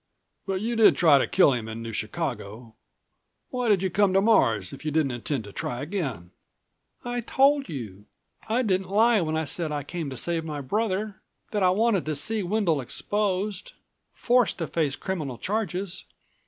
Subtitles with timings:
[0.47, 2.73] But you did try to kill him in New Chicago.
[3.51, 6.31] Why did you come to Mars, if you didn't intend to try again?"
[7.05, 8.05] "I told you.
[8.49, 12.07] I didn't lie when I said I came to save my brother, that I wanted
[12.07, 13.73] to see Wendel exposed...
[14.11, 16.05] forced to face criminal charges.